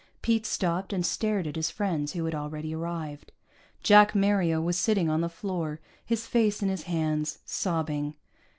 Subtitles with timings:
[0.23, 3.31] Pete stopped and stared at his friends who had already arrived.
[3.83, 8.15] Jack Mario was sitting on the floor, his face in his hands, sobbing.